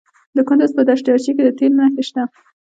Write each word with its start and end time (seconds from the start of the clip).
د 0.35 0.37
کندز 0.47 0.71
په 0.77 0.81
دشت 0.87 1.05
ارچي 1.11 1.31
کې 1.35 1.43
د 1.45 1.49
تیلو 1.57 1.75
نښې 1.79 2.03
شته. 2.07 2.23